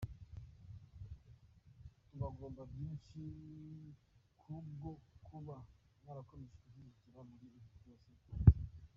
Tubagomba 2.07 2.61
byinshi 2.71 3.21
ku 4.39 4.53
bwo 4.67 4.91
kuba 5.25 5.55
mwarakomeje 6.01 6.53
kudushyigikira 6.57 7.19
muri 7.29 7.43
ibi 7.49 7.59
byose 7.79 8.07
twanyuzemo. 8.21 8.69